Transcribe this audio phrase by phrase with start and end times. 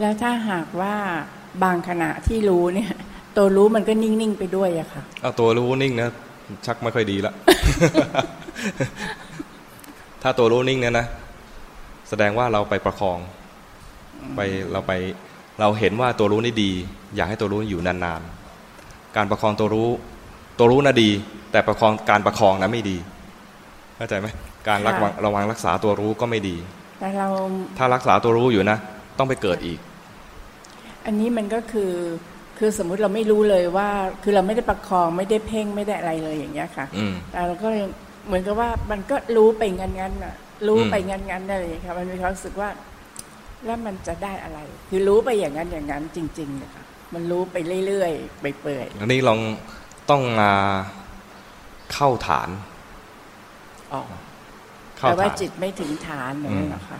[0.00, 0.94] แล้วถ้าหากว่า
[1.62, 2.92] บางขณะที่รู้เนี่ย
[3.36, 6.08] ตัวรู้มันก็นิ่ง ๆ ไปด้วยอะค่ะเอาตัวรู้นิ่งนะ
[6.66, 7.32] ชักไม่ค่อยดีละ
[10.22, 11.06] ถ้าตัวรู้นิ่งเนี่ยนะ
[12.08, 13.18] แสดงว่าเราไปประคอง
[14.36, 14.40] ไป
[14.72, 14.92] เราไป
[15.60, 16.72] เราเห็นว่าตัวรู้นี่ดี
[17.16, 19.88] อยากให้ตัวรู้อยู่นานๆ การประคองตัวรู้
[20.58, 21.10] ตัวรู้น่ะดี
[21.52, 22.96] แต่ประคองการประคองนะไม่ดี
[23.96, 24.26] เข้าใจไหม
[24.68, 26.56] การระวังระวังรักษาตัวรู้ก็ไม่ดี
[27.00, 27.28] แต่เรา
[27.78, 28.78] ถ้ารักษาตัวรู้อยู่นะ
[29.18, 29.78] ต้องไปเกิดอีก
[31.06, 31.92] อันนี้มันก็คือ
[32.58, 33.88] คือสมมุติเราไม่รู้เลยว่า
[34.22, 37.90] คือเราไม่ได้ประคองไม่ได้เพ่งไม่ได้อะไรเลยอย่างเงี้ยค่ะอืมแต่เราก็ยัง
[38.26, 40.34] เหมือนกับว่ามันก็รู้ไปงั้นๆน่ะ
[40.66, 42.70] รู้อืมไปงั้นๆอะไรอย่างเงี้ยค่ะมันมีความรู้สึกว่า
[43.64, 44.58] แล้วมันจะได้อะไร
[44.88, 49.38] คือรู้ไปอย่างนั้นอย่างนั้นจริงๆเลยค่ะมันรู้ไปเรื่อยๆไปเปื่อยอันนี้ลอง
[50.10, 50.52] ต้องมา
[51.92, 54.06] เข้าฐานๆออก
[54.98, 56.98] เข้าแต่ว่าฐานจิตไม่ถึงฐานอย่างนี้นเหรอคะ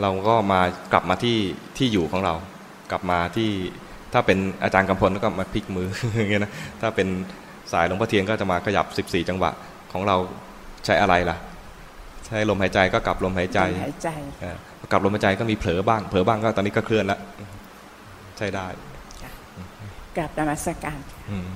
[0.00, 0.60] เราก็มา
[0.92, 1.38] กลับมาที่
[1.76, 2.34] ที่อยู่ของเรา
[2.90, 3.50] กลับมาที่
[4.12, 7.08] ถ้าเป็นอาจารย์กำพลก็มาพลิกมืออย่างเงี้ยนะถ้าเป็น
[7.72, 9.50] สายหลวงพ่อเทียนก็จะมาขยับ 14 จังหวะ
[9.92, 10.16] ของเรา
[10.84, 11.36] ใช้อะไรล่ะ
[12.26, 14.08] ใช้ลมหายใจก็กลับลมหายใจหายใจ
[14.40, 14.56] เออ
[14.92, 17.20] กลับลมหายใจก็มีเผลอบ้างเผลอบ้างก็ตอนนี้ก็เคลื่อนแล้ว
[18.38, 18.66] ใช้ได้
[20.16, 20.98] กลับนมัสการ
[21.30, 21.48] อืม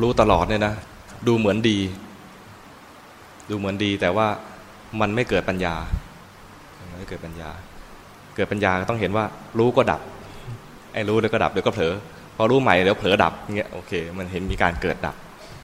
[0.00, 0.74] รู้ตลอดเนี่ยนะ
[1.26, 1.78] ดูเหมือนดี
[3.50, 4.28] ดูเหมือนดีแต่ว่า
[5.00, 6.05] มันไม่เกิดปัญญามันไม่
[7.08, 7.50] เกิดปัญญา
[8.36, 9.24] เกิดปัญญาก็ต้องเห็นว่า
[9.58, 10.00] รู้ก็ดับ
[10.92, 11.92] ไอ้รู้เดี๋ยวก็ดับเดี๋ยวก็เผลอ
[12.36, 15.16] พอรู้ใหม่เดี๋ยวเผลอดับเงี้ยโอเค มันเห็นมีการเกิดดับ